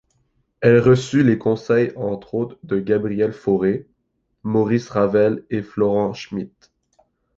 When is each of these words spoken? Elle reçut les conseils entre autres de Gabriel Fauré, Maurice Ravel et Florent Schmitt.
Elle 0.61 0.79
reçut 0.79 1.21
les 1.23 1.37
conseils 1.37 1.93
entre 1.95 2.33
autres 2.33 2.57
de 2.63 2.79
Gabriel 2.79 3.33
Fauré, 3.33 3.87
Maurice 4.41 4.89
Ravel 4.89 5.45
et 5.51 5.61
Florent 5.61 6.15
Schmitt. 6.15 6.71